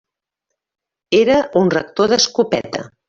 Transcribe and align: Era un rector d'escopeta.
Era 1.19 1.35
un 1.63 1.69
rector 1.77 2.11
d'escopeta. 2.15 2.83